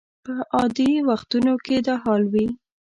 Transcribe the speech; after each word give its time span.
په 0.25 0.33
عادي 0.55 0.91
وختونو 1.09 1.53
کې 1.65 1.77
دا 1.87 1.95
حال 2.03 2.23
وي. 2.33 2.47